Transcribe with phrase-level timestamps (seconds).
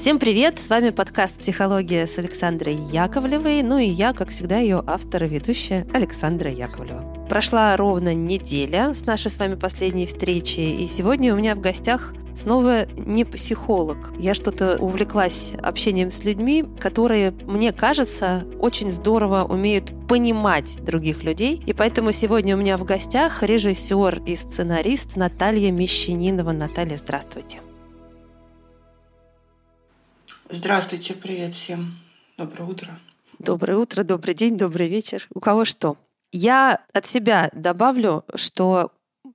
[0.00, 0.58] Всем привет!
[0.58, 3.62] С вами подкаст «Психология» с Александрой Яковлевой.
[3.62, 7.26] Ну и я, как всегда, ее автор и ведущая Александра Яковлева.
[7.28, 12.14] Прошла ровно неделя с нашей с вами последней встречи, и сегодня у меня в гостях
[12.34, 14.14] снова не психолог.
[14.18, 21.62] Я что-то увлеклась общением с людьми, которые, мне кажется, очень здорово умеют понимать других людей.
[21.66, 26.52] И поэтому сегодня у меня в гостях режиссер и сценарист Наталья Мещанинова.
[26.52, 27.58] Наталья, здравствуйте.
[30.52, 31.96] Здравствуйте, привет всем.
[32.36, 32.98] Доброе утро.
[33.38, 35.28] Доброе утро, добрый день, добрый вечер.
[35.32, 35.96] У кого что?
[36.32, 38.90] Я от себя добавлю, что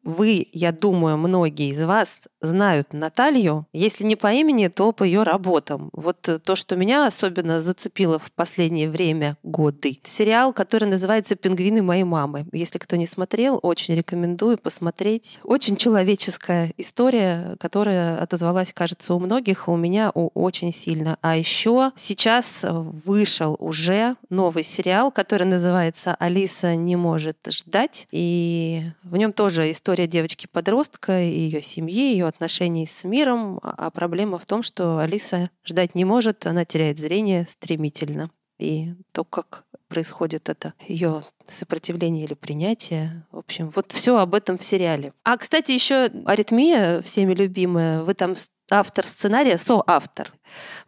[0.05, 5.23] вы, я думаю, многие из вас знают Наталью, если не по имени, то по ее
[5.23, 5.89] работам.
[5.93, 9.99] Вот то, что меня особенно зацепило в последнее время, годы.
[10.03, 12.45] Сериал, который называется «Пингвины моей мамы».
[12.51, 15.39] Если кто не смотрел, очень рекомендую посмотреть.
[15.43, 21.17] Очень человеческая история, которая отозвалась, кажется, у многих, а у меня очень сильно.
[21.21, 28.07] А еще сейчас вышел уже новый сериал, который называется «Алиса не может ждать».
[28.11, 33.61] И в нем тоже история история девочки-подростка, ее семьи, ее отношений с миром.
[33.63, 38.29] А проблема в том, что Алиса ждать не может, она теряет зрение стремительно.
[38.59, 43.25] И то, как происходит это ее сопротивление или принятие.
[43.31, 45.13] В общем, вот все об этом в сериале.
[45.23, 48.03] А, кстати, еще аритмия, всеми любимая.
[48.03, 48.35] Вы там
[48.71, 50.31] автор сценария, соавтор.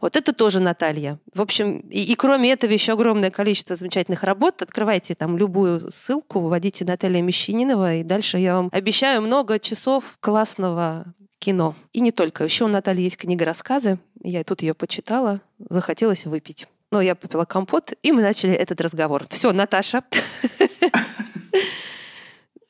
[0.01, 1.19] Вот это тоже Наталья.
[1.33, 4.61] В общем, и, и кроме этого еще огромное количество замечательных работ.
[4.61, 11.05] Открывайте там любую ссылку, вводите Наталья Мещанинова, и дальше я вам обещаю много часов классного
[11.39, 11.75] кино.
[11.93, 12.43] И не только.
[12.43, 13.99] Еще у Натальи есть книга рассказы.
[14.23, 16.67] Я тут ее почитала, захотелось выпить.
[16.91, 19.25] Но я попила компот, и мы начали этот разговор.
[19.29, 20.03] Все, Наташа.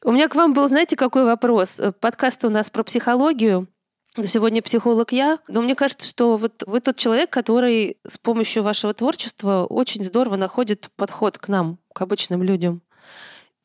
[0.04, 1.80] У меня к вам был, знаете, какой вопрос?
[2.00, 3.68] Подкаст у нас про психологию.
[4.26, 8.94] Сегодня психолог я, но мне кажется, что вот вы тот человек, который с помощью вашего
[8.94, 12.82] творчества очень здорово находит подход к нам, к обычным людям.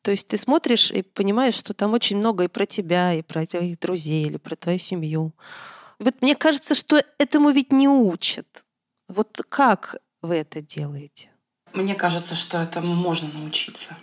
[0.03, 3.45] То есть ты смотришь и понимаешь, что там очень много и про тебя, и про
[3.47, 5.33] твоих друзей, или про твою семью.
[5.97, 8.65] Вот мне кажется, что этому ведь не учат.
[9.07, 11.29] Вот как вы это делаете?
[11.73, 13.97] Мне кажется, что этому можно научиться.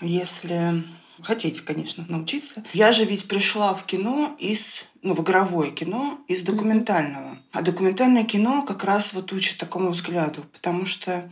[0.00, 0.84] Если
[1.22, 2.64] хотите, конечно, научиться.
[2.72, 7.38] Я же ведь пришла в кино из, ну, в игровое кино из документального.
[7.52, 11.30] А документальное кино как раз вот учит такому взгляду, потому что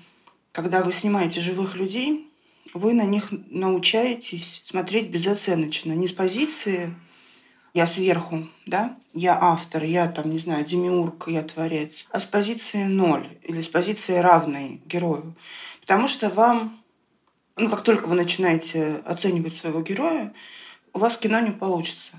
[0.53, 2.28] когда вы снимаете живых людей,
[2.75, 6.95] вы на них научаетесь смотреть безоценочно, не с позиции
[7.72, 12.84] я сверху, да, я автор, я там, не знаю, демиург, я творец, а с позиции
[12.84, 15.37] ноль или с позиции равной герою.
[15.81, 16.79] Потому что вам,
[17.56, 20.33] ну, как только вы начинаете оценивать своего героя,
[20.93, 22.12] у вас кино не получится.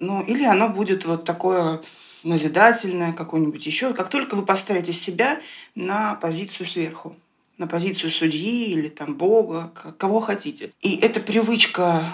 [0.00, 1.82] Ну, или оно будет вот такое
[2.22, 3.94] назидательное, какое-нибудь еще.
[3.94, 5.40] Как только вы поставите себя
[5.74, 7.16] на позицию сверху,
[7.58, 10.72] на позицию судьи или там Бога, кого хотите.
[10.80, 12.04] И эта привычка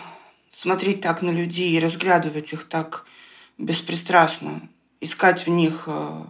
[0.53, 3.07] смотреть так на людей и разглядывать их так
[3.57, 4.69] беспристрастно,
[5.01, 6.23] искать в них э,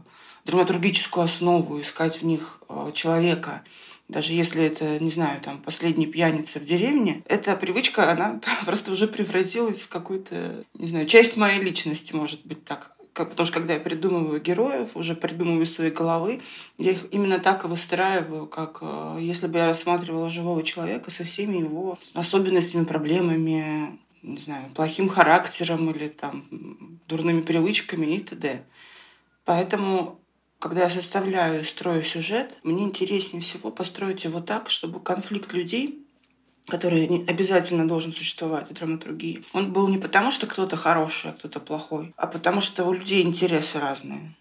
[0.45, 3.63] драматургическую основу, искать в них э, человека,
[4.11, 9.07] даже если это, не знаю, там, последний пьяница в деревне, эта привычка, она просто уже
[9.07, 12.97] превратилась в какую-то, не знаю, часть моей личности, может быть, так.
[13.13, 16.41] Потому что когда я придумываю героев, уже придумываю своей головы,
[16.79, 21.25] я их именно так и выстраиваю, как э, если бы я рассматривала живого человека со
[21.25, 26.45] всеми его особенностями, проблемами, не знаю, плохим характером или там
[27.09, 28.63] дурными привычками и т.д.
[29.45, 30.21] Поэтому,
[30.61, 36.07] когда я составляю и строю сюжет, мне интереснее всего построить его так, чтобы конфликт людей,
[36.67, 41.33] который не обязательно должен существовать в драматургии, он был не потому, что кто-то хороший, а
[41.33, 44.37] кто-то плохой, а потому что у людей интересы разные.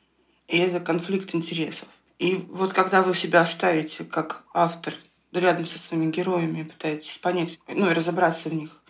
[0.49, 1.87] И это конфликт интересов.
[2.19, 4.93] И вот когда вы себя ставите как автор
[5.31, 8.83] рядом со своими героями, пытаетесь понять, ну и разобраться в них,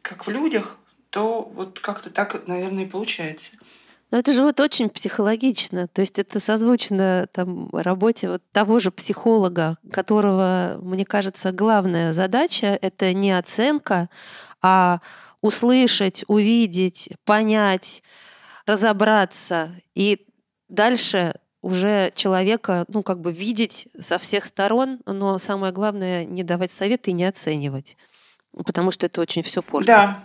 [0.00, 0.78] как в людях,
[1.10, 3.56] то вот как-то так, наверное, и получается.
[4.12, 5.88] Но это же вот очень психологично.
[5.88, 12.78] То есть это созвучно там, работе вот того же психолога, которого, мне кажется, главная задача—
[12.82, 14.10] это не оценка,
[14.60, 15.00] а
[15.40, 18.02] услышать, увидеть, понять,
[18.66, 20.26] разобраться и
[20.68, 26.70] дальше уже человека, ну, как бы видеть со всех сторон, но самое главное— не давать
[26.70, 27.96] советы и не оценивать
[28.66, 29.88] потому что это очень все портит.
[29.88, 30.24] Да,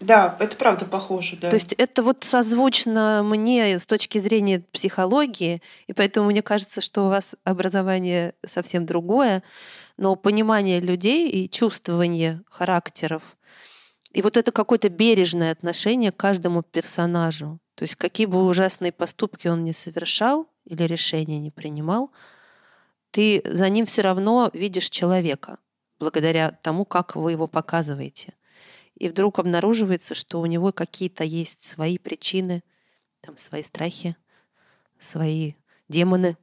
[0.00, 1.50] да, это правда похоже, да.
[1.50, 7.06] То есть это вот созвучно мне с точки зрения психологии, и поэтому мне кажется, что
[7.06, 9.42] у вас образование совсем другое,
[9.96, 13.22] но понимание людей и чувствование характеров,
[14.12, 17.58] и вот это какое-то бережное отношение к каждому персонажу.
[17.74, 22.10] То есть какие бы ужасные поступки он ни совершал, или решения не принимал,
[23.10, 25.58] ты за ним все равно видишь человека,
[25.98, 28.34] благодаря тому, как вы его показываете.
[28.96, 32.62] И вдруг обнаруживается, что у него какие-то есть свои причины,
[33.20, 34.16] там свои страхи,
[34.98, 35.54] свои
[35.88, 36.36] демоны,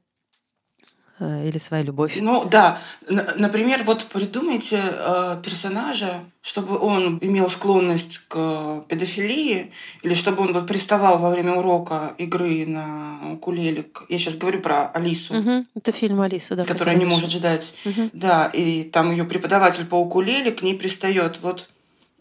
[1.20, 2.18] Э, или своя любовь.
[2.20, 9.70] Ну да, например, вот придумайте э, персонажа, чтобы он имел склонность к педофилии,
[10.02, 13.86] или чтобы он вот приставал во время урока игры на укулеле.
[14.08, 15.38] Я сейчас говорю про Алису.
[15.38, 15.66] Угу.
[15.76, 16.64] Это фильм Алиса, да.
[16.64, 17.74] Которая не может ждать.
[17.84, 18.10] Угу.
[18.12, 21.38] Да, и там ее преподаватель по укулеле к ней пристает.
[21.42, 21.68] Вот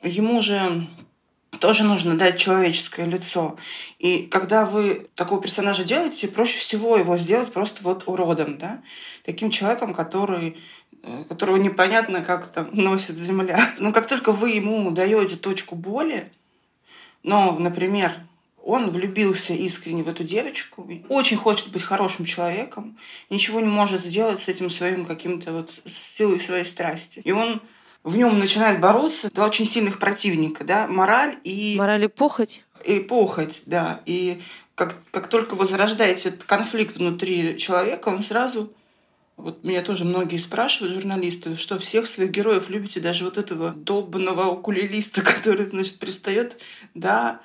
[0.03, 0.87] ему же
[1.59, 3.57] тоже нужно дать человеческое лицо.
[3.99, 8.81] И когда вы такого персонажа делаете, проще всего его сделать просто вот уродом, да?
[9.23, 10.57] Таким человеком, который
[11.03, 13.69] э, которого непонятно, как там носит земля.
[13.77, 16.31] Но как только вы ему даете точку боли,
[17.23, 18.11] но, например,
[18.63, 22.97] он влюбился искренне в эту девочку, очень хочет быть хорошим человеком,
[23.29, 27.21] ничего не может сделать с этим своим каким-то вот силой своей страсти.
[27.23, 27.61] И он
[28.03, 31.75] в нем начинают бороться два очень сильных противника, да, мораль и...
[31.77, 32.65] Мораль и похоть.
[32.83, 34.01] И похоть, да.
[34.05, 34.41] И
[34.75, 38.73] как, как только вы зарождаете этот конфликт внутри человека, он сразу...
[39.35, 44.49] Вот меня тоже многие спрашивают, журналисты, что всех своих героев любите, даже вот этого долбанного
[44.49, 46.59] укулелиста, который, значит, пристает.
[46.93, 47.41] Да,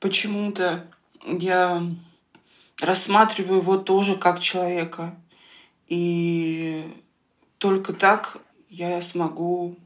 [0.00, 0.86] почему-то
[1.24, 1.82] я
[2.80, 5.14] рассматриваю его тоже как человека.
[5.86, 6.84] И
[7.58, 9.76] только так я смогу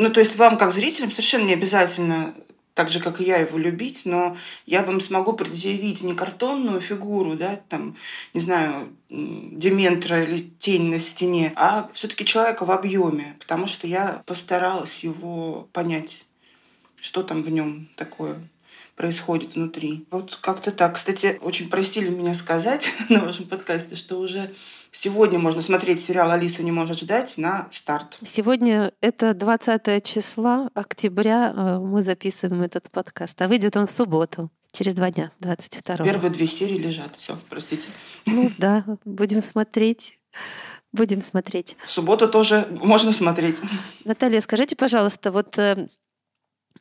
[0.00, 2.34] ну, то есть вам, как зрителям, совершенно не обязательно
[2.72, 7.34] так же, как и я, его любить, но я вам смогу предъявить не картонную фигуру,
[7.34, 7.98] да, там,
[8.32, 14.22] не знаю, дементра или тень на стене, а все-таки человека в объеме, потому что я
[14.24, 16.24] постаралась его понять,
[16.98, 18.36] что там в нем такое
[18.96, 20.06] происходит внутри.
[20.10, 20.94] Вот как-то так.
[20.94, 24.54] Кстати, очень просили меня сказать на вашем подкасте, что уже
[24.92, 28.18] Сегодня можно смотреть сериал «Алиса не может ждать» на старт.
[28.24, 34.50] Сегодня это 20 числа октября э, мы записываем этот подкаст, а выйдет он в субботу.
[34.72, 37.16] Через два дня, 22 Первые две серии лежат.
[37.16, 37.88] Все, простите.
[38.26, 40.18] Ну да, будем смотреть.
[40.92, 41.76] Будем смотреть.
[41.84, 43.60] В субботу тоже можно смотреть.
[44.04, 45.88] Наталья, скажите, пожалуйста, вот э,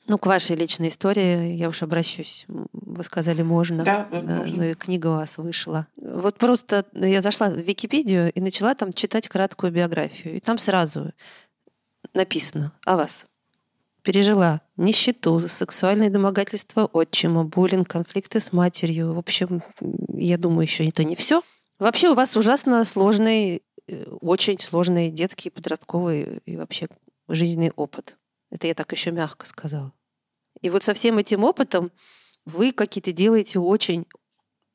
[0.10, 2.46] ну, к вашей личной истории я уж обращусь.
[2.48, 3.84] Вы сказали, можно.
[3.84, 4.58] Да, да можно.
[4.58, 5.86] Ну и книга у вас вышла.
[5.98, 10.36] Вот просто я зашла в Википедию и начала там читать краткую биографию.
[10.36, 11.12] И там сразу
[12.16, 13.28] написано о вас.
[14.02, 19.14] Пережила нищету, сексуальное домогательство отчима, буллинг, конфликты с матерью.
[19.14, 19.62] В общем,
[20.12, 21.44] я думаю, еще это не все.
[21.78, 26.88] Вообще у вас ужасно сложный, э, очень сложный детский, подростковый и вообще
[27.28, 28.18] жизненный опыт.
[28.50, 29.94] Это я так еще мягко сказала.
[30.62, 31.92] И вот со всем этим опытом
[32.46, 34.06] вы какие-то делаете очень,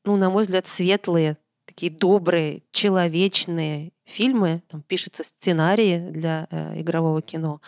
[0.03, 7.21] ну, на мой взгляд, светлые, такие добрые, человечные фильмы, там пишется сценарии для э, игрового
[7.21, 7.61] кино.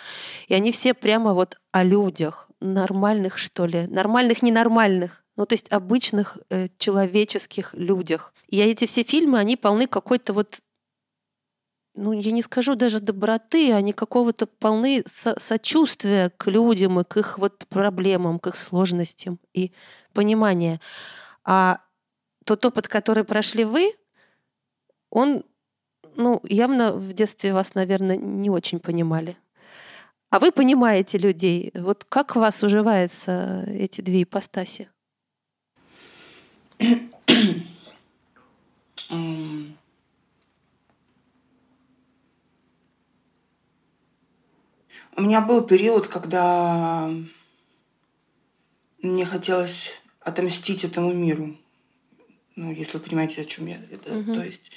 [0.48, 5.72] И они все прямо вот о людях, нормальных, что ли, нормальных, ненормальных, ну, то есть
[5.72, 8.34] обычных э, человеческих людях.
[8.48, 10.60] И эти все фильмы, они полны какой-то вот
[11.98, 17.18] ну, я не скажу даже доброты, они какого-то полны со сочувствия к людям и к
[17.18, 19.72] их вот проблемам, к их сложностям и
[20.14, 20.80] понимания.
[21.44, 21.82] А
[22.46, 23.94] тот опыт, который прошли вы,
[25.10, 25.44] он,
[26.16, 29.36] ну, явно в детстве вас, наверное, не очень понимали.
[30.30, 31.72] А вы понимаете людей.
[31.74, 34.88] Вот как у вас уживаются эти две ипостаси?
[45.18, 47.12] У меня был период, когда
[49.02, 49.90] мне хотелось
[50.22, 51.58] отомстить этому миру.
[52.56, 53.80] Ну, если вы понимаете, о чем я.
[53.92, 54.36] Это, угу.
[54.36, 54.72] То есть,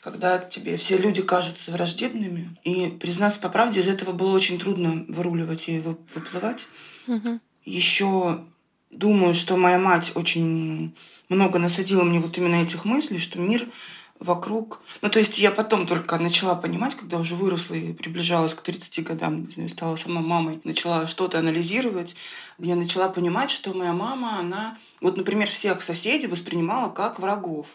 [0.00, 5.04] когда тебе все люди кажутся враждебными, и, признаться по правде, из этого было очень трудно
[5.06, 6.66] выруливать и выплывать.
[7.06, 7.38] Угу.
[7.64, 8.44] Еще
[8.90, 10.96] думаю, что моя мать очень
[11.28, 13.68] много насадила мне вот именно этих мыслей, что мир
[14.18, 14.80] вокруг.
[15.02, 19.04] Ну, то есть я потом только начала понимать, когда уже выросла и приближалась к 30
[19.04, 22.16] годам, стала сама мамой, начала что-то анализировать,
[22.58, 27.66] я начала понимать, что моя мама, она, вот, например, всех соседей воспринимала как врагов.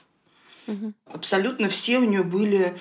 [0.67, 0.93] Угу.
[1.13, 2.77] Абсолютно все у нее были...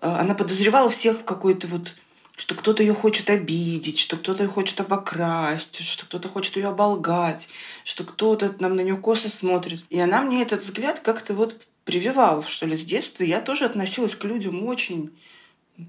[0.00, 1.94] Э, она подозревала всех в какой-то вот
[2.36, 7.48] что кто-то ее хочет обидеть, что кто-то ее хочет обокрасть, что кто-то хочет ее оболгать,
[7.82, 9.84] что кто-то нам на нее косо смотрит.
[9.88, 11.56] И она мне этот взгляд как-то вот
[11.86, 13.22] прививал, что ли, с детства.
[13.22, 15.16] Я тоже относилась к людям очень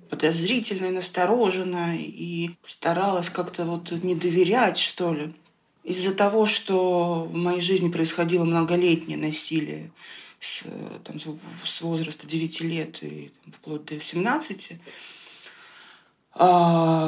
[0.10, 5.34] подозрительно и настороженно, и старалась как-то вот не доверять, что ли.
[5.84, 9.92] Из-за того, что в моей жизни происходило многолетнее насилие
[10.40, 10.64] с,
[11.04, 11.18] там,
[11.66, 14.74] с возраста 9 лет и там, вплоть до 17.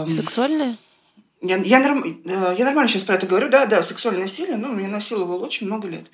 [0.07, 0.77] Сексуальное?
[1.41, 4.73] Я, я, норм, э, я нормально сейчас про это говорю, да, да, сексуальное насилие, ну,
[4.73, 6.05] меня насиловал очень много лет.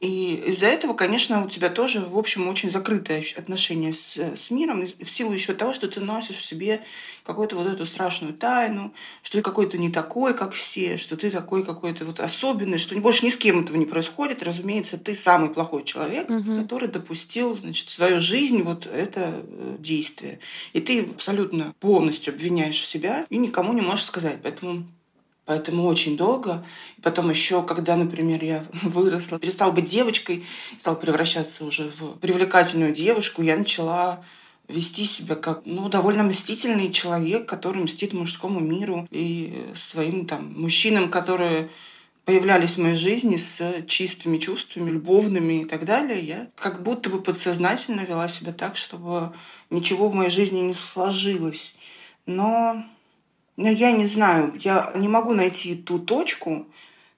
[0.00, 4.86] И из-за этого, конечно, у тебя тоже, в общем, очень закрытое отношение с, с миром,
[4.86, 6.82] в силу еще того, что ты носишь в себе
[7.24, 11.64] какую-то вот эту страшную тайну, что ты какой-то не такой, как все, что ты такой
[11.64, 14.44] какой-то вот особенный, что больше ни с кем этого не происходит.
[14.44, 16.62] Разумеется, ты самый плохой человек, угу.
[16.62, 20.38] который допустил, значит, в свою жизнь вот это э, действие.
[20.74, 24.38] И ты абсолютно полностью обвиняешь себя и никому не можешь сказать.
[24.44, 24.86] Поэтому
[25.48, 26.62] Поэтому очень долго.
[26.98, 30.44] И потом еще, когда, например, я выросла, перестала быть девочкой,
[30.78, 34.22] стала превращаться уже в привлекательную девушку, я начала
[34.68, 41.10] вести себя как ну, довольно мстительный человек, который мстит мужскому миру и своим там мужчинам,
[41.10, 41.70] которые
[42.26, 47.22] появлялись в моей жизни с чистыми чувствами, любовными и так далее, я как будто бы
[47.22, 49.32] подсознательно вела себя так, чтобы
[49.70, 51.74] ничего в моей жизни не сложилось.
[52.26, 52.84] Но
[53.58, 56.68] но я не знаю, я не могу найти ту точку,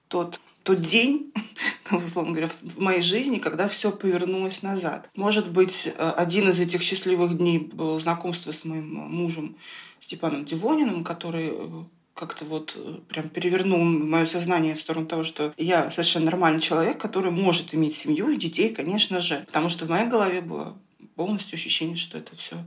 [0.07, 1.31] тот, тот день,
[1.91, 5.07] условно говоря, в моей жизни, когда все повернулось назад.
[5.15, 9.55] Может быть, э, один из этих счастливых дней был знакомство с моим мужем
[9.99, 11.83] Степаном Дивониным, который э,
[12.15, 16.99] как-то вот э, прям перевернул мое сознание в сторону того, что я совершенно нормальный человек,
[16.99, 19.43] который может иметь семью и детей, конечно же.
[19.45, 20.75] Потому что в моей голове было
[21.15, 22.57] полностью ощущение, что это все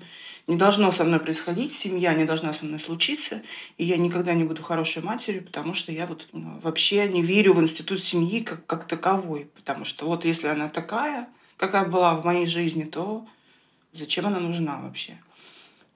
[0.46, 3.42] не должно со мной происходить, семья не должна со мной случиться,
[3.78, 7.54] и я никогда не буду хорошей матерью, потому что я вот ну, вообще не верю
[7.54, 9.48] в институт семьи как, как таковой.
[9.54, 13.26] Потому что вот если она такая, какая была в моей жизни, то
[13.92, 15.16] зачем она нужна вообще?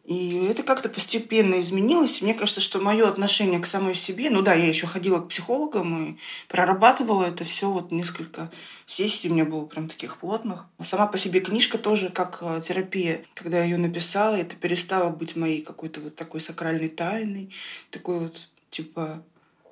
[0.09, 2.23] И это как-то постепенно изменилось.
[2.23, 6.13] Мне кажется, что мое отношение к самой себе, ну да, я еще ходила к психологам
[6.13, 6.17] и
[6.49, 8.51] прорабатывала это все вот несколько
[8.87, 10.65] сессий у меня было прям таких плотных.
[10.83, 13.21] Сама по себе книжка тоже как э, терапия.
[13.35, 17.53] Когда я ее написала, это перестало быть моей какой-то вот такой сакральной тайной,
[17.91, 19.23] такой вот типа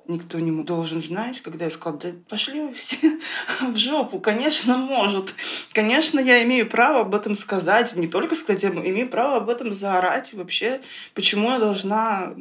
[0.07, 3.19] никто не должен знать, когда я сказала, да пошли вы все
[3.61, 5.33] в жопу, конечно, может.
[5.73, 9.73] Конечно, я имею право об этом сказать, не только сказать, я имею право об этом
[9.73, 10.33] заорать.
[10.33, 10.81] Вообще,
[11.13, 12.33] почему я должна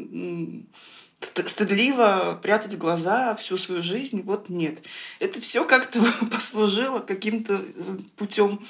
[1.20, 4.22] стыдливо прятать глаза всю свою жизнь?
[4.22, 4.80] Вот нет.
[5.18, 8.64] Это все как-то послужило каким-то э, путем,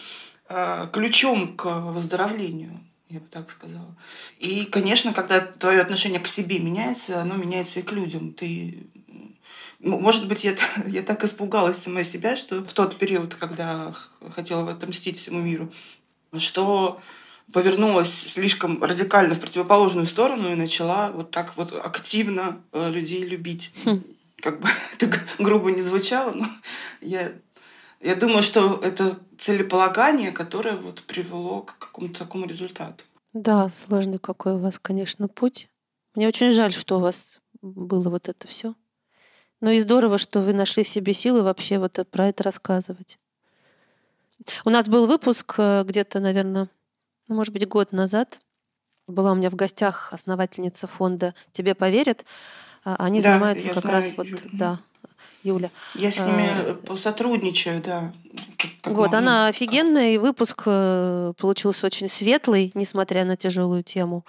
[0.48, 3.96] а, ключом к выздоровлению я бы так сказала.
[4.38, 8.32] И, конечно, когда твое отношение к себе меняется, оно меняется и к людям.
[8.32, 8.88] Ты
[9.78, 13.92] может быть, я, я так испугалась сама себя, что в тот период, когда
[14.34, 15.72] хотела отомстить всему миру,
[16.36, 17.00] что
[17.52, 23.72] повернулась слишком радикально в противоположную сторону и начала вот так вот активно э, людей любить.
[23.84, 24.02] Хм.
[24.40, 26.46] Как бы это грубо не звучало, но
[27.00, 27.32] я,
[28.00, 33.04] я думаю, что это целеполагание, которое вот привело к какому-то такому результату.
[33.32, 35.68] Да, сложный какой у вас, конечно, путь.
[36.14, 38.74] Мне очень жаль, что у вас было вот это все.
[39.60, 43.18] Ну и здорово, что вы нашли в себе силы вообще вот про это рассказывать.
[44.64, 46.68] У нас был выпуск э, где-то, наверное,
[47.28, 48.40] ну, может быть, год назад.
[49.06, 52.24] Была у меня в гостях основательница фонда «Тебе поверят».
[52.84, 54.40] А, они да, занимаются как знаю, раз вот, Юля.
[54.52, 54.80] да,
[55.46, 55.70] Юля.
[55.94, 56.48] Я с ними
[56.88, 58.12] а, сотрудничаю, да.
[58.82, 59.16] Как вот, могу.
[59.16, 64.24] она офигенная, и выпуск э, получился очень светлый, несмотря на тяжелую тему.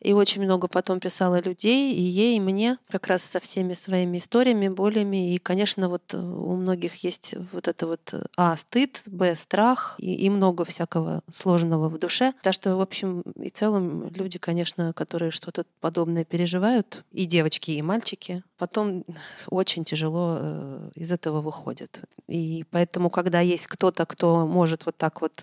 [0.00, 4.18] И очень много потом писала людей, и ей, и мне, как раз со всеми своими
[4.18, 5.34] историями, болями.
[5.34, 9.96] И, конечно, вот э, у многих есть вот это вот э, А, стыд, Б, страх
[9.98, 12.32] и, и много всякого сложного в душе.
[12.42, 17.82] Так что, в общем и целом, люди, конечно, которые что-то подобное переживают, и девочки, и
[17.82, 19.04] мальчики, потом
[19.48, 20.57] очень тяжело э,
[20.94, 22.00] из этого выходят.
[22.26, 25.42] И поэтому, когда есть кто-то, кто может вот так вот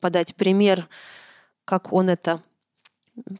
[0.00, 0.88] подать пример,
[1.64, 2.42] как он это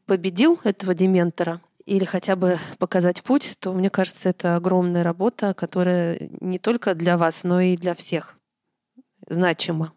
[0.06, 6.18] победил этого дементора или хотя бы показать путь, то мне кажется, это огромная работа, которая
[6.40, 8.36] не только для вас, но и для всех
[9.28, 9.92] значима.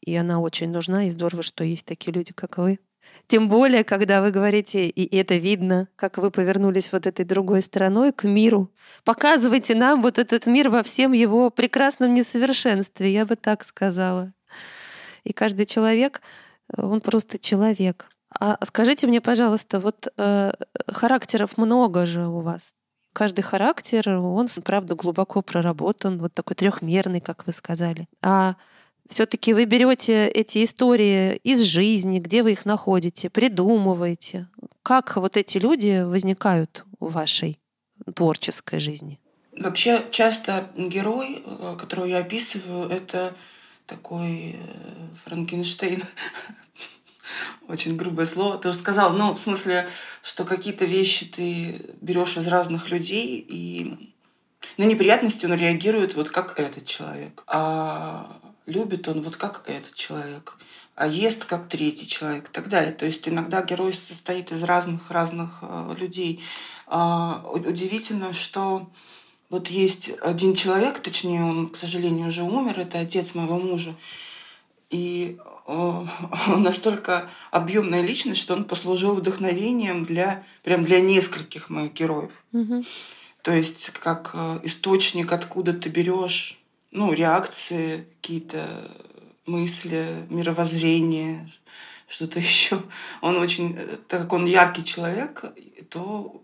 [0.00, 2.78] И она очень нужна, и здорово, что есть такие люди, как вы.
[3.26, 8.12] Тем более, когда вы говорите, и это видно, как вы повернулись вот этой другой стороной
[8.12, 8.72] к миру.
[9.04, 14.32] Показывайте нам вот этот мир во всем его прекрасном несовершенстве, я бы так сказала.
[15.24, 16.22] И каждый человек,
[16.76, 18.08] он просто человек.
[18.38, 20.52] А скажите мне, пожалуйста, вот э,
[20.86, 22.74] характеров много же у вас.
[23.12, 28.06] Каждый характер, он, правда, глубоко проработан, вот такой трехмерный, как вы сказали.
[28.22, 28.54] А
[29.08, 34.48] все-таки вы берете эти истории из жизни, где вы их находите, придумываете.
[34.82, 37.58] Как вот эти люди возникают в вашей
[38.14, 39.18] творческой жизни?
[39.52, 43.34] Вообще часто герой, э, которого я описываю, это
[43.86, 44.56] такой э,
[45.24, 46.02] Франкенштейн.
[47.68, 48.58] Очень грубое слово.
[48.58, 49.88] Ты уже сказал, ну, в смысле,
[50.22, 54.12] что какие-то вещи ты берешь из разных людей, и
[54.76, 57.42] на неприятности он реагирует вот как этот человек.
[57.46, 60.56] А любит он вот как этот человек
[61.00, 62.92] а ест как третий человек и так далее.
[62.92, 66.42] То есть иногда герой состоит из разных-разных э, людей.
[66.88, 68.90] Э, удивительно, что
[69.48, 73.94] вот есть один человек, точнее, он, к сожалению, уже умер, это отец моего мужа.
[74.90, 75.72] И э,
[76.48, 82.44] он настолько объемная личность, что он послужил вдохновением для, прям для нескольких моих героев.
[82.52, 82.84] Угу.
[83.40, 86.59] То есть как э, источник, откуда ты берешь
[86.90, 88.90] ну, реакции какие-то
[89.46, 91.50] мысли, мировоззрение,
[92.08, 92.82] что-то еще.
[93.20, 93.76] Он очень,
[94.08, 95.44] так как он яркий человек,
[95.88, 96.42] то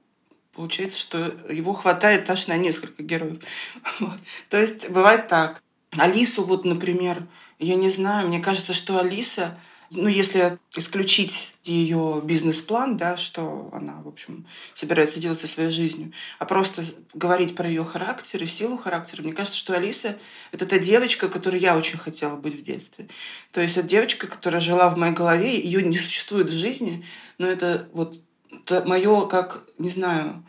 [0.53, 1.19] получается, что
[1.51, 3.39] его хватает аж на несколько героев.
[4.01, 4.19] Вот.
[4.49, 5.63] То есть бывает так.
[5.99, 7.27] Алису вот, например,
[7.59, 9.59] я не знаю, мне кажется, что Алиса
[9.91, 16.13] ну, если исключить ее бизнес-план, да, что она, в общем, собирается делать со своей жизнью,
[16.39, 20.19] а просто говорить про ее характер и силу характера, мне кажется, что Алиса—
[20.53, 23.09] это та девочка, которой я очень хотела быть в детстве.
[23.53, 27.05] То есть это девочка, которая жила в моей голове, ее не существует в жизни,
[27.39, 28.21] но это вот
[28.87, 30.45] мое, как, не знаю,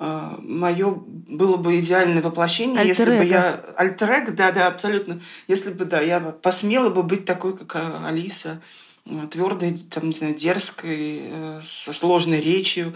[0.00, 3.62] мое было бы идеальное воплощение, если бы я...
[3.76, 5.20] Альтерег, да, да, абсолютно.
[5.46, 8.62] Если бы, да, я посмела бы быть такой, как а, Алиса,
[9.04, 12.94] а, твердой, там, не знаю, дерзкой, э, со сложной речью,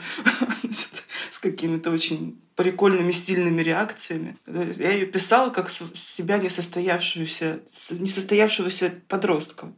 [1.31, 4.37] с какими-то очень прикольными стильными реакциями.
[4.47, 9.73] Я ее писала как себя несостоявшегося, несостоявшегося подростка,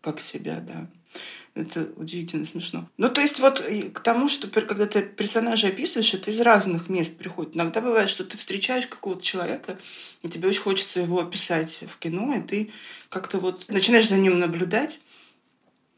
[0.00, 0.88] как себя, да.
[1.56, 2.86] Это удивительно смешно.
[2.98, 3.60] Ну, то есть вот
[3.94, 7.56] к тому, что когда ты персонажа описываешь, это из разных мест приходит.
[7.56, 9.78] Иногда бывает, что ты встречаешь какого-то человека,
[10.22, 12.70] и тебе очень хочется его описать в кино, и ты
[13.08, 15.00] как-то вот начинаешь за ним наблюдать,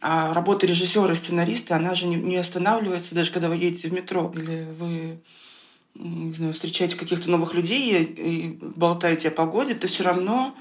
[0.00, 4.32] а работа режиссера сценариста, она же не, не останавливается, даже когда вы едете в метро
[4.36, 5.20] или вы
[5.96, 10.56] не знаю, встречаете каких-то новых людей и, и болтаете о погоде, ты все равно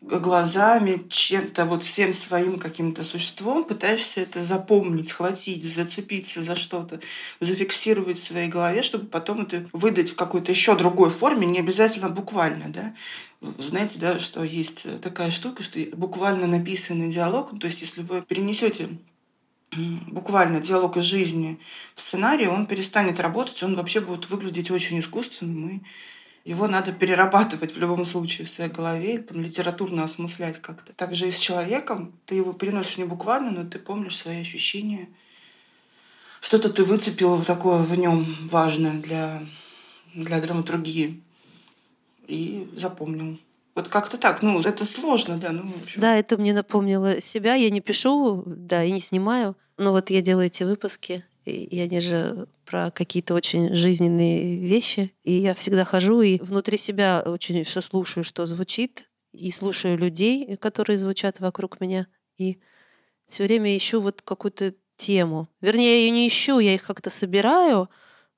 [0.00, 7.00] глазами, чем-то, вот всем своим каким-то существом пытаешься это запомнить, схватить, зацепиться за что-то,
[7.40, 12.08] зафиксировать в своей голове, чтобы потом это выдать в какой-то еще другой форме, не обязательно
[12.08, 12.94] буквально, да.
[13.58, 18.88] Знаете, да, что есть такая штука, что буквально написанный диалог, то есть если вы перенесете
[19.72, 21.60] буквально диалог из жизни
[21.94, 25.80] в сценарий, он перестанет работать, он вообще будет выглядеть очень искусственным и
[26.48, 30.94] его надо перерабатывать в любом случае в своей голове, там, литературно осмыслять как-то.
[30.94, 35.10] Также и с человеком ты его переносишь не буквально, но ты помнишь свои ощущения.
[36.40, 39.42] Что-то ты выцепил в такое в нем важное для,
[40.14, 41.22] для драматургии
[42.26, 43.38] и запомнил.
[43.74, 44.40] Вот как-то так.
[44.40, 45.50] Ну, это сложно, да.
[45.50, 46.00] Ну, в общем.
[46.00, 47.56] Да, это мне напомнило себя.
[47.56, 49.54] Я не пишу, да, и не снимаю.
[49.76, 55.12] Но вот я делаю эти выпуски, и они же про какие-то очень жизненные вещи.
[55.24, 60.56] И я всегда хожу и внутри себя очень все слушаю, что звучит, и слушаю людей,
[60.56, 62.06] которые звучат вокруг меня,
[62.38, 62.58] и
[63.28, 65.48] все время ищу вот какую-то тему.
[65.60, 67.88] Вернее, я ее не ищу, я их как-то собираю,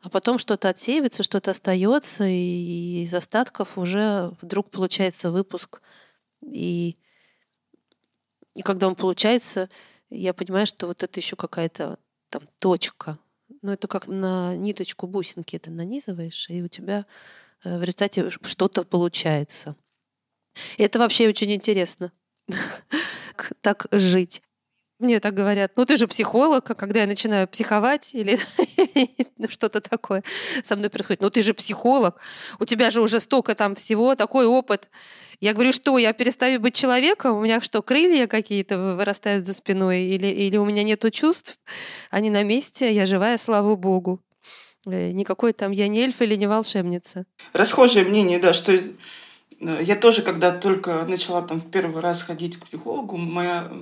[0.02, 5.80] а потом что-то отсеивается, что-то остается, и из остатков уже вдруг получается выпуск.
[6.42, 6.96] И,
[8.54, 9.68] и когда он получается,
[10.10, 11.98] я понимаю, что вот это еще какая-то
[12.30, 13.18] там точка.
[13.62, 17.04] Ну, это как на ниточку бусинки это нанизываешь, и у тебя
[17.64, 19.76] э, в результате что-то получается.
[20.78, 22.12] И это вообще очень интересно
[23.60, 24.42] так жить.
[25.00, 28.38] Мне так говорят, ну ты же психолог, а когда я начинаю психовать или
[29.48, 30.22] что-то такое,
[30.62, 32.20] со мной приходит, ну ты же психолог,
[32.58, 34.90] у тебя же уже столько там всего, такой опыт.
[35.40, 40.02] Я говорю, что я перестаю быть человеком, у меня что, крылья какие-то вырастают за спиной,
[40.02, 41.58] или, или у меня нету чувств,
[42.10, 44.20] они на месте, я живая, слава богу.
[44.84, 47.24] Э, никакой там я не эльф или не волшебница.
[47.54, 48.84] Расхожее мнение, да, что э,
[49.60, 53.72] я тоже, когда только начала там в первый раз ходить к психологу, моя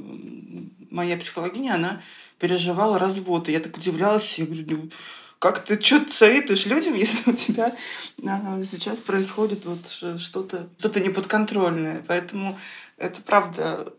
[0.91, 2.03] моя психологиня, она
[2.39, 3.49] переживала развод.
[3.49, 4.91] И я так удивлялась, я говорю, ну,
[5.39, 7.75] как ты что-то советуешь людям, если у тебя
[8.27, 9.87] а, сейчас происходит вот
[10.21, 12.05] что-то что неподконтрольное.
[12.07, 12.59] Поэтому
[12.97, 13.93] это правда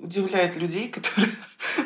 [0.00, 1.32] удивляет людей, которые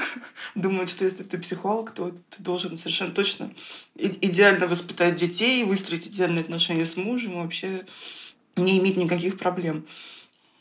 [0.54, 3.52] думают, что если ты психолог, то ты должен совершенно точно
[3.94, 7.84] идеально воспитать детей, выстроить идеальные отношения с мужем, вообще
[8.56, 9.86] не иметь никаких проблем.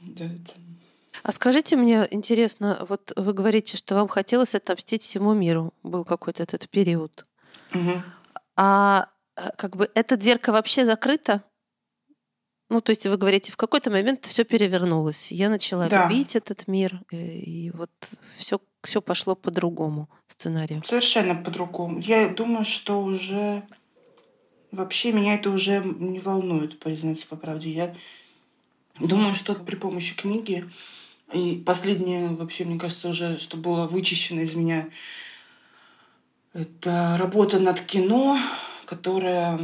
[0.02, 0.54] Да, это
[1.28, 5.74] а скажите мне, интересно, вот вы говорите, что вам хотелось отомстить всему миру.
[5.82, 7.26] Был какой-то этот период.
[7.74, 8.04] Угу.
[8.58, 11.42] А э, как бы эта дверка вообще закрыта?
[12.70, 15.32] Ну, то есть вы говорите, в какой-то момент все перевернулось.
[15.32, 16.04] Я начала Да.
[16.04, 17.90] любить этот мир, и, и вот
[18.38, 20.84] все, все пошло по другому сценарию.
[20.86, 22.02] Совершенно по-другому.
[22.02, 23.64] Я думаю, что уже
[24.72, 27.72] вообще меня это уже не волнует, признаться по правде.
[27.72, 27.96] Я
[29.00, 30.70] думаю, что при помощи книги
[31.34, 34.90] и последнее вообще, мне кажется, уже, что было вычищено из меня,
[36.54, 38.38] это работа над кино,
[38.86, 39.60] которая,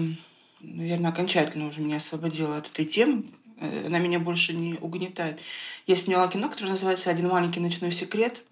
[0.59, 3.25] наверное, окончательно уже меня освободила от этой темы.
[3.59, 5.39] Э, Она меня больше не угнетает.
[5.87, 8.43] Я сняла кино, которое называется «Один маленький ночной секрет».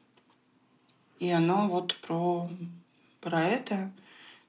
[1.19, 2.49] И оно вот про,
[3.19, 3.91] про это.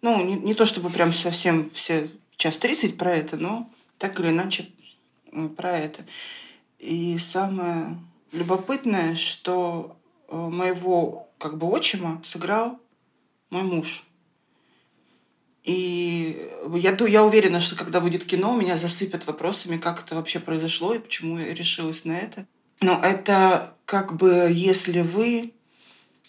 [0.02, 3.68] Ну, не, не то чтобы прям совсем все час 30 про это, но
[3.98, 4.68] так или иначе
[5.56, 6.04] про это.
[6.78, 7.98] И самое
[8.32, 9.96] любопытное, что
[10.28, 12.78] э, моего как бы отчима сыграл
[13.50, 14.04] мой муж.
[15.62, 20.94] И я, я уверена, что когда выйдет кино, меня засыпят вопросами, как это вообще произошло
[20.94, 22.46] и почему я решилась на это.
[22.80, 25.52] Но это как бы если вы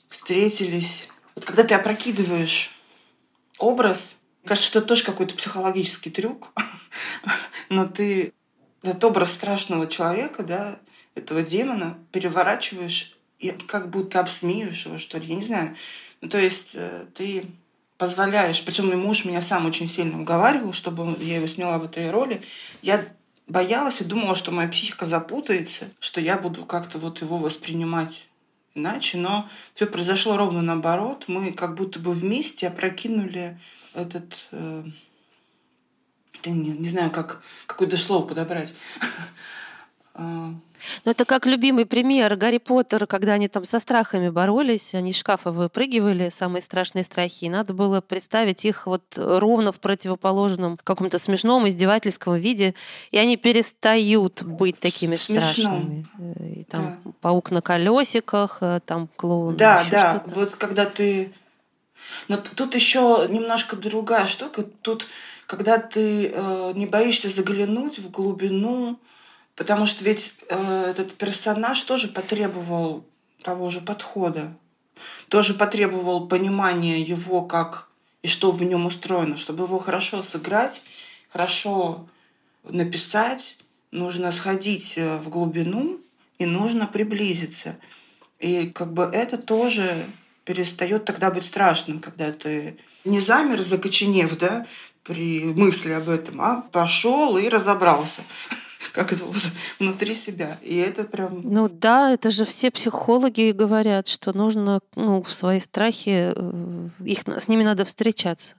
[0.09, 1.07] встретились...
[1.35, 2.77] Вот когда ты опрокидываешь
[3.57, 6.51] образ, кажется, что это тоже какой-то психологический трюк,
[7.69, 8.33] но ты
[8.83, 10.79] этот образ страшного человека, да,
[11.15, 15.75] этого демона переворачиваешь и как будто обсмеиваешь его, что ли, я не знаю.
[16.21, 17.47] Ну, то есть э, ты
[17.97, 22.09] позволяешь, причем мой муж меня сам очень сильно уговаривал, чтобы я его сняла в этой
[22.09, 22.41] роли.
[22.81, 23.03] Я
[23.47, 28.27] боялась и думала, что моя психика запутается, что я буду как-то вот его воспринимать
[28.73, 31.25] иначе, но все произошло ровно наоборот.
[31.27, 33.59] Мы как будто бы вместе опрокинули
[33.93, 34.47] этот...
[34.51, 34.83] э,
[36.45, 38.73] не, не знаю, как, какое-то слово подобрать.
[41.05, 45.17] Ну, это как любимый пример Гарри Поттера, когда они там со страхами боролись, они из
[45.17, 51.19] шкафа выпрыгивали, самые страшные страхи, и надо было представить их вот ровно в противоположном каком-то
[51.19, 52.73] смешном, издевательском виде,
[53.11, 55.41] и они перестают быть такими Смешно.
[55.41, 56.05] страшными.
[56.19, 59.57] Э, И там паук на колесиках, э, там клоун.
[59.57, 61.31] Да, да, вот когда ты...
[62.27, 64.63] Но тут еще немножко другая штука.
[64.63, 65.07] Тут,
[65.45, 68.99] когда ты э, не боишься заглянуть в глубину,
[69.55, 73.05] потому что ведь э, этот персонаж тоже потребовал
[73.43, 74.53] того же подхода,
[75.29, 77.89] тоже потребовал понимания его как
[78.21, 80.83] и что в нем устроено, чтобы его хорошо сыграть,
[81.29, 82.07] хорошо
[82.63, 83.57] написать,
[83.91, 85.99] нужно сходить э, в глубину
[86.37, 87.77] и нужно приблизиться.
[88.39, 90.05] И как бы это тоже
[90.45, 94.65] перестает тогда быть страшным, когда ты не замер, закоченев, да,
[95.03, 98.21] при мысли об этом, а пошел и разобрался,
[98.91, 99.35] как это вот
[99.79, 100.57] внутри себя.
[100.61, 101.41] И это прям...
[101.43, 107.47] Ну да, это же все психологи говорят, что нужно ну, свои страхи, э, их, с
[107.47, 108.55] ними надо встречаться.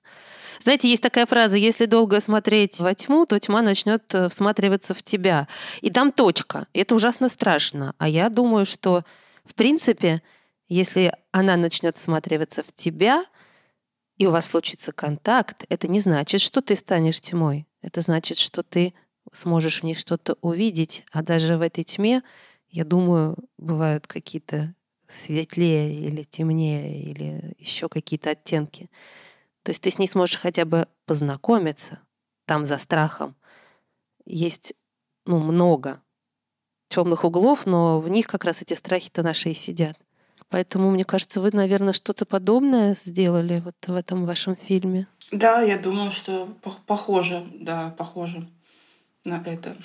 [0.60, 5.02] Знаете, есть такая фраза, если долго смотреть во тьму, то тьма начнет э, всматриваться в
[5.02, 5.48] тебя.
[5.80, 6.66] И там точка.
[6.72, 7.94] Это ужасно страшно.
[7.98, 9.02] А я думаю, что,
[9.44, 10.22] в принципе,
[10.68, 13.24] если она начнет всматриваться в тебя,
[14.18, 17.66] и у вас случится контакт, это не значит, что ты станешь тьмой.
[17.82, 18.94] Это значит, что ты
[19.32, 21.04] сможешь в ней что-то увидеть.
[21.12, 22.22] А даже в этой тьме,
[22.68, 24.74] я думаю, бывают какие-то
[25.06, 28.90] светлее или темнее, или еще какие-то оттенки.
[29.62, 32.00] То есть ты с ней сможешь хотя бы познакомиться
[32.46, 33.36] там за страхом.
[34.24, 34.74] Есть
[35.26, 36.00] ну, много
[36.88, 39.96] темных углов, но в них как раз эти страхи-то наши и сидят.
[40.48, 45.06] Поэтому, мне кажется, вы, наверное, что-то подобное сделали вот в этом вашем фильме.
[45.30, 48.46] Да, я думаю, что пох- похоже, да, похоже
[49.24, 49.76] на это.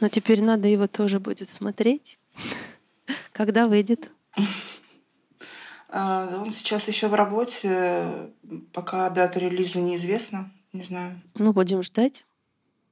[0.00, 2.18] Но теперь надо его тоже будет смотреть.
[3.32, 4.12] Когда выйдет?
[5.88, 8.30] А, Он сейчас еще в работе,
[8.72, 11.20] пока дата релиза неизвестна, не знаю.
[11.34, 12.24] Ну, будем ждать.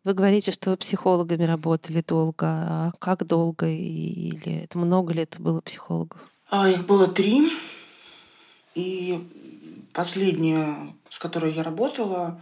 [0.05, 2.47] Вы говорите, что вы психологами работали долго.
[2.47, 3.67] А как долго?
[3.67, 6.21] Или это много лет было психологов?
[6.51, 7.53] А, Их было три.
[8.75, 9.27] И
[9.93, 12.41] последняя, с которой я работала,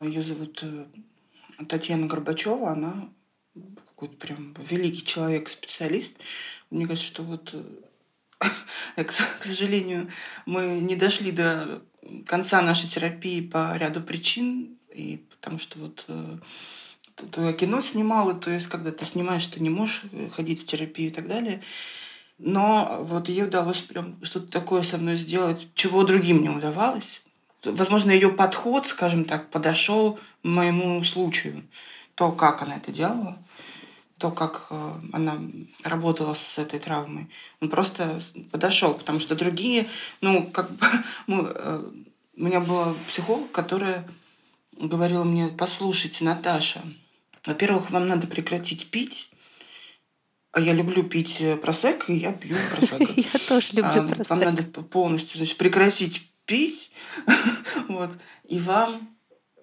[0.00, 0.84] ее зовут э,
[1.66, 2.70] Татьяна Горбачева.
[2.70, 3.08] Она
[3.88, 6.12] какой-то прям великий человек, специалист.
[6.70, 10.10] Мне кажется, что вот, э, к сожалению,
[10.46, 11.82] мы не дошли до
[12.26, 14.78] конца нашей терапии по ряду причин.
[14.94, 16.38] И потому что вот э,
[17.30, 20.66] то я кино снимала, то есть когда ты снимаешь, ты не можешь э, ходить в
[20.66, 21.62] терапию и так далее.
[22.38, 27.22] Но вот ей удалось прям что-то такое со мной сделать, чего другим не удавалось.
[27.64, 31.62] Возможно, ее подход, скажем так, подошел моему случаю.
[32.14, 33.38] То, как она это делала,
[34.18, 35.38] то, как э, она
[35.82, 37.28] работала с этой травмой.
[37.60, 38.20] Он просто
[38.50, 39.86] подошел, потому что другие,
[40.20, 40.86] ну, как бы,
[41.26, 41.90] мы, э,
[42.36, 44.08] у меня была психолог, которая
[44.78, 46.80] говорила мне, послушайте, Наташа,
[47.44, 49.28] Во-первых, вам надо прекратить пить.
[50.52, 53.16] А я люблю пить э, просек, и я пью просек.
[53.16, 54.30] Я тоже люблю просек.
[54.30, 56.90] Вам надо полностью значит, прекратить пить.
[57.88, 58.10] вот.
[58.48, 59.16] И вам...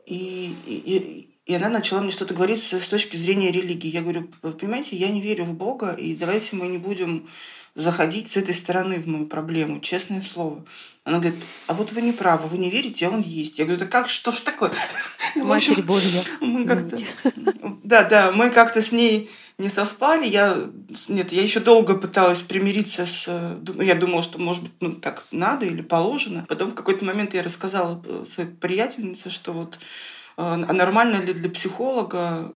[0.06, 3.89] И, и, и она начала мне что-то говорить с, с точки зрения религии.
[3.89, 7.28] Я говорю, вы понимаете, я не верю в Бога, и давайте мы не будем
[7.76, 10.65] заходить с этой стороны в мою проблему, честное слово.
[11.04, 13.58] Она говорит, а вот вы не правы, вы не верите, а он есть.
[13.58, 14.72] Я говорю, да как, что ж такое?
[15.36, 16.24] Матерь Божья.
[16.39, 16.98] Мы как-то...
[17.84, 20.26] Да, да, мы как-то с ней не совпали.
[20.26, 20.58] Я,
[21.08, 23.28] нет, я еще долго пыталась примириться с...
[23.76, 26.45] Я думала, что, может быть, ну, так надо или положено.
[26.48, 29.78] Потом в какой-то момент я рассказала своей приятельнице, что вот
[30.38, 32.54] а нормально ли для психолога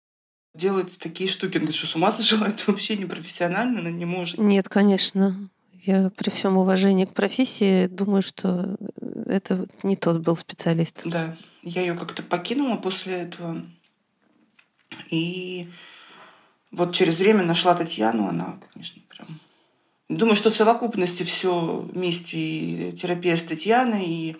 [0.55, 1.57] делать такие штуки?
[1.57, 4.37] Он говорит, что с ума сошла, это вообще не профессионально, она не может.
[4.37, 5.49] Нет, конечно.
[5.81, 8.77] Я при всем уважении к профессии думаю, что
[9.25, 11.01] это не тот был специалист.
[11.03, 13.65] Да, я ее как-то покинула после этого.
[15.09, 15.67] И
[16.73, 19.39] вот через время нашла Татьяну, она, конечно, прям...
[20.09, 24.37] Думаю, что в совокупности все вместе и терапия с Татьяной, и,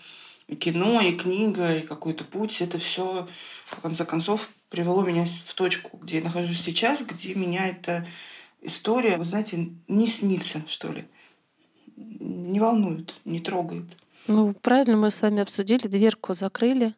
[0.47, 3.27] и кино, и книга, и какой-то путь, это все
[3.65, 8.05] в конце концов привело меня в точку, где я нахожусь сейчас, где меня эта
[8.61, 11.05] история, вы знаете, не снится, что ли.
[11.95, 13.85] Не волнует, не трогает.
[14.27, 16.95] Ну, правильно мы с вами обсудили, дверку закрыли,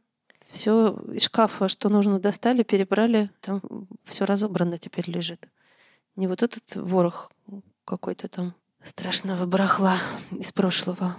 [0.49, 3.61] все из шкафа, что нужно, достали, перебрали, там
[4.03, 5.47] все разобрано теперь лежит.
[6.15, 7.31] Не вот этот ворох
[7.83, 9.97] какой-то там страшного барахла
[10.31, 11.17] из прошлого,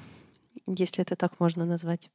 [0.66, 2.10] если это так можно назвать.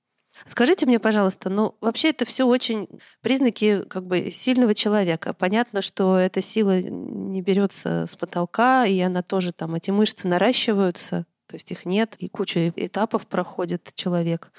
[0.45, 2.87] Скажите мне, пожалуйста, ну вообще это все очень
[3.21, 5.33] признаки как бы сильного человека.
[5.33, 11.25] Понятно, что эта сила не берется с потолка, и она тоже там, эти мышцы наращиваются,
[11.47, 14.51] то есть их нет, и куча этапов проходит человек,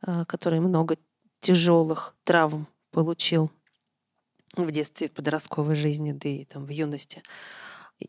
[0.00, 0.96] а, который много
[1.44, 3.50] тяжелых травм получил
[4.56, 7.22] в детстве, в подростковой жизни, да и там в юности.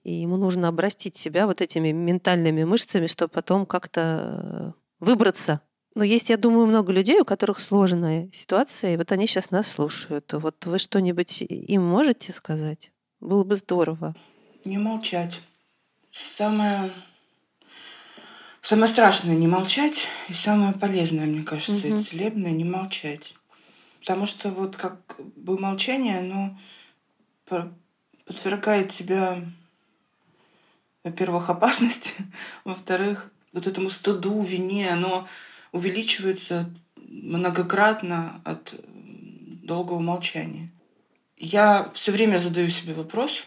[0.04, 5.62] И ему нужно обрастить себя вот этими ментальными мышцами, чтобы потом как-то выбраться
[5.95, 9.65] но есть, я думаю, много людей, у которых сложная ситуация, и вот они сейчас нас
[9.65, 10.34] слушают.
[10.34, 12.91] Вот вы что-нибудь им можете сказать?
[13.21, 14.13] Было бы здорово.
[14.65, 15.41] Не молчать.
[16.12, 16.91] Самое,
[18.65, 22.04] самое страшное не молчать, и самое полезное, мне кажется, угу.
[22.04, 23.36] целебное не молчать.
[23.99, 24.99] Потому что вот как
[25.36, 26.58] бы молчание, оно
[28.25, 29.39] подвергает тебя,
[31.04, 32.13] во-первых, опасности,
[32.65, 35.28] во-вторых, вот этому стыду, вине, оно
[35.71, 38.73] увеличивается многократно от
[39.63, 40.71] долгого молчания.
[41.38, 43.43] Я все время задаю себе вопрос,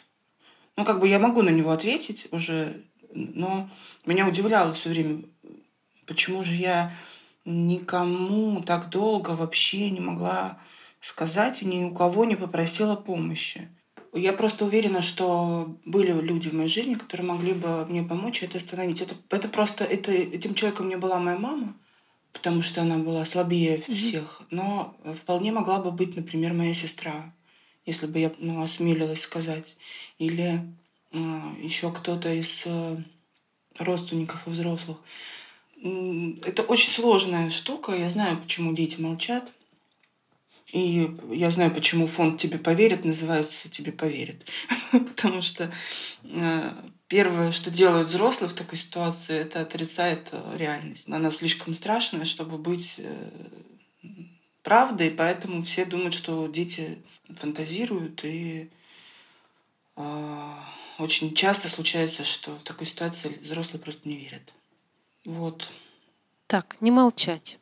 [0.76, 3.70] ну, как бы я могу на него ответить уже, но
[4.06, 5.22] меня удивляло все время,
[6.06, 6.94] почему же я
[7.44, 10.58] никому так долго вообще не могла
[11.00, 13.68] сказать и ни у кого не попросила помощи.
[14.12, 18.58] Я просто уверена, что были люди в моей жизни, которые могли бы мне помочь это
[18.58, 19.00] остановить.
[19.00, 21.74] Это, это просто это, этим человеком не была моя мама
[22.32, 23.94] потому что она была слабее mm-hmm.
[23.94, 24.42] всех.
[24.50, 27.34] Но вполне могла бы быть, например, моя сестра,
[27.84, 29.76] если бы я ну, осмелилась сказать.
[30.18, 30.60] Или
[31.60, 32.96] еще кто-то из э,
[33.78, 34.98] родственников и взрослых.
[36.44, 37.92] Это очень сложная штука.
[37.92, 39.50] Я знаю, почему дети молчат.
[40.72, 44.44] И я знаю, почему фонд «Тебе поверит» называется «Тебе поверит».
[44.92, 45.72] Потому что
[46.24, 46.72] э,
[47.06, 51.08] первое, что делают взрослые в такой ситуации, это отрицает э, реальность.
[51.08, 52.96] Она слишком страшная, чтобы быть
[54.62, 56.98] правдой, поэтому все думают, что дети
[57.34, 58.70] фантазируют, и
[60.98, 64.52] очень часто случается, что в такой ситуации взрослые просто не верят.
[65.24, 65.70] Вот.
[66.46, 67.58] Так, не молчать.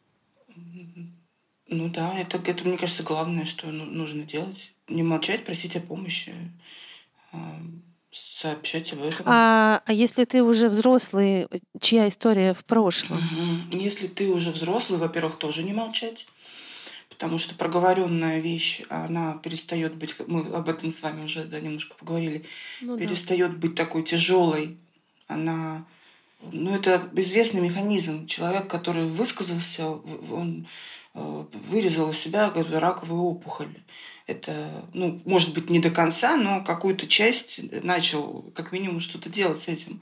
[1.69, 4.73] Ну да, это, это мне кажется, главное, что ну, нужно делать.
[4.89, 6.33] Не молчать, просить о помощи
[8.17, 9.27] сообщать об этом.
[9.29, 11.49] А, а если ты уже взрослый,
[11.81, 13.19] чья история в прошлом?
[13.19, 13.79] Угу.
[13.79, 16.27] Если ты уже взрослый, во-первых, тоже не молчать.
[17.19, 21.97] Потому что проговоренная вещь, она перестает быть, мы об этом с вами уже да, немножко
[21.97, 22.45] поговорили,
[22.83, 23.57] ну, перестает да.
[23.57, 24.77] быть такой тяжелой.
[25.27, 25.87] Она,
[26.53, 28.27] ну это известный механизм.
[28.27, 30.67] Человек, который высказался, он
[31.15, 33.75] э, вырезал из себя раковую опухоль
[34.27, 39.61] это, ну, может быть, не до конца, но какую-то часть начал как минимум что-то делать
[39.61, 40.01] с этим.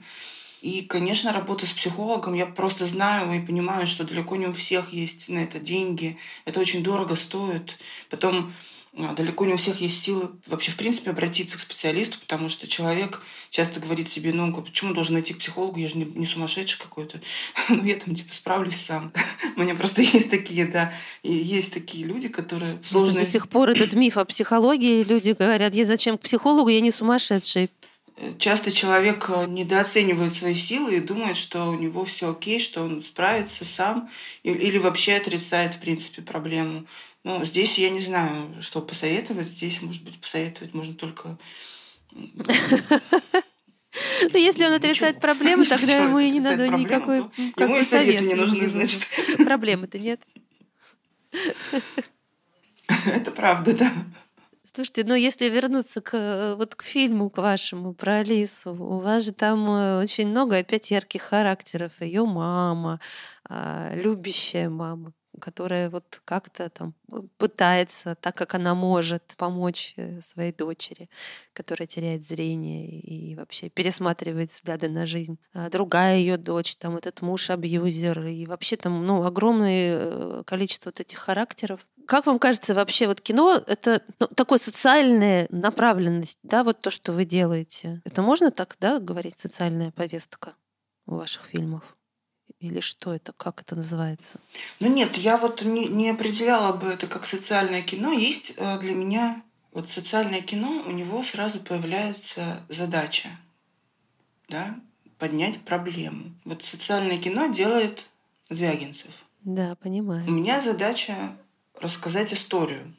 [0.65, 4.93] И, конечно, работа с психологом, я просто знаю и понимаю, что далеко не у всех
[4.93, 6.17] есть на это деньги.
[6.43, 7.77] Это очень дорого стоит.
[8.09, 8.51] Потом
[8.97, 12.67] а, далеко не у всех есть силы вообще, в принципе, обратиться к специалисту, потому что
[12.67, 16.79] человек часто говорит себе, ну, почему должен идти к психологу, я же не, не сумасшедший
[16.79, 17.21] какой-то.
[17.69, 19.13] ну, я там, типа, справлюсь сам.
[19.57, 23.23] У меня просто есть такие, да, и есть такие люди, которые в сложной...
[23.23, 26.89] До сих пор этот миф о психологии, люди говорят, я зачем к психологу, я не
[26.89, 27.69] сумасшедший.
[28.37, 33.01] Часто человек э, недооценивает свои силы и думает, что у него все окей, что он
[33.01, 34.09] справится сам
[34.43, 36.85] или вообще отрицает, в принципе, проблему.
[37.25, 39.47] Ну, здесь я не знаю, что посоветовать.
[39.47, 41.37] Здесь, может быть, посоветовать можно только...
[42.13, 42.45] Ну,
[44.37, 47.25] если он отрицает проблему, тогда ему и не надо никакой
[47.57, 49.07] Ему и советы не нужны, значит.
[49.43, 50.21] Проблемы-то нет.
[53.07, 53.91] Это правда, да.
[54.75, 59.31] Слушайте, но если вернуться к, вот к фильму к вашему про Алису, у вас же
[59.31, 62.01] там э, очень много опять ярких характеров.
[62.01, 62.99] Ее мама,
[63.47, 70.21] а, любящая мама которая вот как-то там э, пытается, так как она может, помочь э,
[70.21, 71.09] своей дочери,
[71.53, 75.37] которая теряет зрение и вообще пересматривает взгляды на жизнь.
[75.53, 80.89] А другая ее дочь, там этот муж абьюзер, и вообще там ну, огромное э, количество
[80.89, 81.85] вот этих характеров.
[82.07, 87.11] Как вам кажется, вообще вот кино— это ну, такой социальная направленность, да, вот то, что
[87.11, 88.01] вы делаете?
[88.05, 90.53] Это можно так, да, говорить, социальная повестка
[91.05, 91.83] у ваших фильмов?
[92.59, 93.33] Или что это?
[93.33, 94.39] Как это называется?
[94.79, 98.11] Ну нет, я вот не, не определяла бы это как социальное кино.
[98.11, 103.29] Есть э, для меня вот социальное кино, у него сразу появляется задача,
[104.47, 104.79] да,
[105.19, 106.33] поднять проблему.
[106.45, 108.05] Вот социальное кино делает
[108.49, 109.25] Звягинцев.
[109.43, 110.25] Да, понимаю.
[110.27, 111.15] У меня задача
[111.79, 112.93] рассказать историю.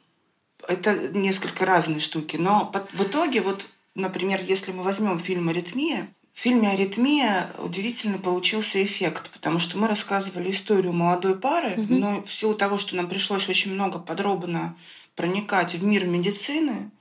[0.67, 6.39] Это несколько разные штуки, но в итоге вот, например, если мы возьмем фильм «Аритмия», в
[6.39, 11.95] фильме «Аритмия» удивительно получился эффект, потому что мы рассказывали историю молодой пары, угу.
[11.95, 14.77] но в силу того, что нам пришлось очень много подробно
[15.15, 16.91] проникать в мир медицины,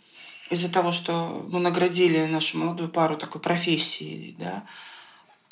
[0.49, 4.65] из-за того, что мы наградили нашу молодую пару такой профессией, да,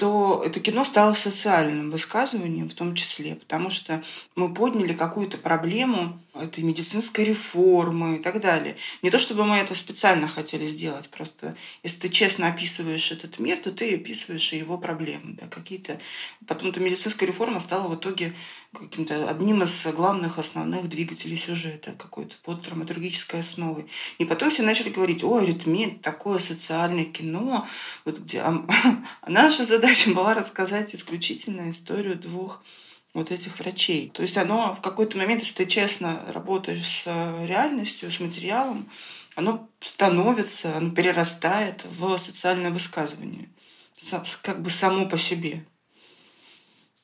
[0.05, 4.05] то это кино стало социальным высказыванием в том числе, потому что
[4.37, 8.77] мы подняли какую-то проблему этой медицинской реформы и так далее.
[9.03, 13.57] Не то чтобы мы это специально хотели сделать, просто если ты честно описываешь этот мир,
[13.59, 15.39] то ты описываешь и его проблемы.
[15.41, 15.99] Да, какие-то...
[16.47, 18.35] Потом эта медицинская реформа стала в итоге
[18.75, 23.87] каким-то одним из главных основных двигателей сюжета, какой-то вот драматургической основой.
[24.19, 27.67] И потом все начали говорить, о, аритмия, такое социальное кино,
[28.05, 28.41] вот где...
[28.41, 28.67] А,
[29.23, 32.63] а наша задача была рассказать исключительно историю двух
[33.15, 34.11] вот этих врачей.
[34.11, 37.07] То есть оно в какой-то момент, если ты честно работаешь с
[37.47, 38.91] реальностью, с материалом,
[39.37, 43.49] оно становится, оно перерастает в социальное высказывание,
[44.43, 45.65] как бы само по себе.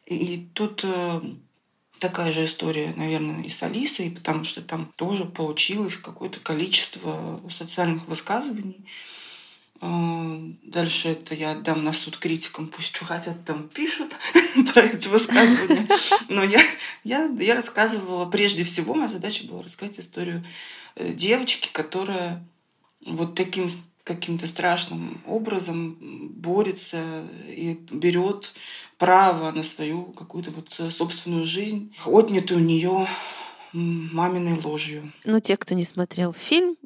[0.07, 1.20] И тут э,
[2.00, 8.09] такая же история, наверное, и с Алисой, потому что там тоже получилось какое-то количество социальных
[8.09, 8.85] высказываний.
[9.80, 14.14] Дальше это я отдам на суд критикам, пусть что хотят там пишут
[14.74, 15.88] про эти высказывания.
[16.28, 16.60] Но я,
[17.02, 20.44] я, я рассказывала, прежде всего, моя задача была рассказать историю
[20.96, 22.44] э, девочки, которая
[23.06, 23.68] вот таким
[24.04, 25.96] каким-то страшным образом
[26.30, 28.54] борется и берет
[28.98, 33.06] право на свою какую-то вот собственную жизнь, отнятую у нее
[33.72, 35.12] маминой ложью.
[35.24, 36.76] Ну, те, кто не смотрел фильм,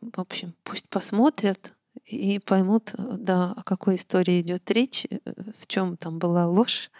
[0.00, 1.74] в общем, пусть посмотрят,
[2.10, 5.18] и поймут, да, о какой истории идет речь, э,
[5.60, 6.90] в чем там была ложь,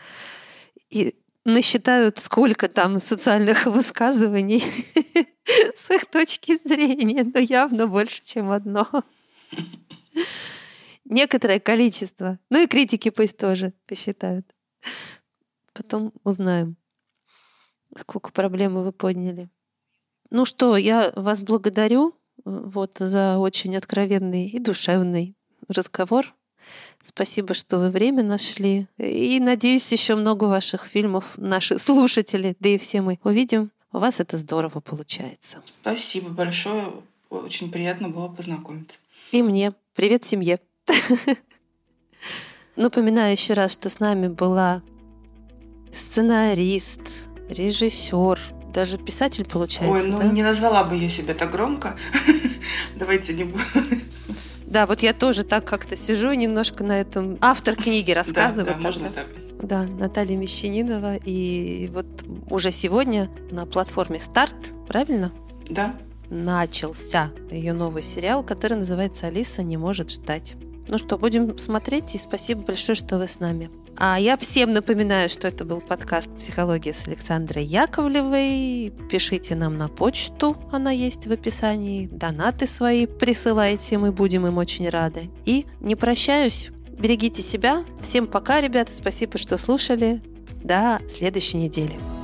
[0.89, 4.63] и насчитают, сколько там социальных высказываний
[5.75, 8.89] с их точки зрения, но явно больше, чем одно.
[11.05, 12.39] Некоторое количество.
[12.51, 14.47] Ну и критики пусть тоже посчитают.
[15.73, 16.77] Потом узнаем,
[17.97, 19.51] сколько проблем вы подняли.
[20.31, 25.35] Ну что, я вас благодарю вот, за очень откровенный и душевный
[25.69, 26.35] разговор.
[27.03, 28.87] Спасибо, что вы время нашли.
[28.99, 33.71] И надеюсь, еще много ваших фильмов наши слушатели, да и все мы увидим.
[33.93, 35.63] У вас это здорово получается.
[35.81, 36.93] Спасибо большое.
[37.31, 38.99] Очень приятно было познакомиться.
[39.33, 39.73] И мне.
[39.95, 40.61] Привет семье.
[42.77, 44.83] Напоминаю еще раз, что с нами была
[45.93, 48.39] сценарист, режиссер,
[48.73, 49.93] даже писатель получается.
[49.93, 50.27] Ой, ну да?
[50.27, 51.97] не назвала бы я себя так громко.
[52.97, 53.61] Давайте не будем.
[54.71, 57.39] Да, вот я тоже так как-то сижу немножко на этом.
[57.41, 58.69] Автор книги рассказывает.
[58.69, 59.27] Да, да, можно так.
[59.61, 61.17] Да, Наталья Мещанинова.
[61.17, 62.07] И вот
[62.49, 64.55] уже сегодня на платформе «Старт»,
[64.87, 65.33] правильно?
[65.69, 65.97] Да.
[66.31, 70.55] Начался ее новый сериал, который называется «Алиса не может ждать».
[70.87, 73.71] Ну что, будем смотреть, и спасибо большое, что вы с нами.
[74.03, 78.95] А я всем напоминаю, что это был подкаст «Психология» с Александрой Яковлевой.
[79.11, 82.09] Пишите нам на почту, она есть в описании.
[82.11, 85.29] Донаты свои присылайте, мы будем им очень рады.
[85.45, 86.71] И не прощаюсь.
[86.99, 87.85] Берегите себя.
[88.01, 88.91] Всем пока, ребята.
[88.91, 90.23] Спасибо, что слушали.
[90.65, 92.20] До следующей недели.